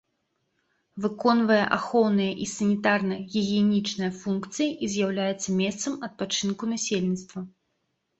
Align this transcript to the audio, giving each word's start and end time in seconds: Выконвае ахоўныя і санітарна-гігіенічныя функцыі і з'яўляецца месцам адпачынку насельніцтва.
Выконвае 1.03 1.57
ахоўныя 1.75 2.31
і 2.45 2.47
санітарна-гігіенічныя 2.53 4.09
функцыі 4.21 4.69
і 4.87 4.89
з'яўляецца 4.95 5.47
месцам 5.61 5.93
адпачынку 6.09 6.63
насельніцтва. 6.73 7.39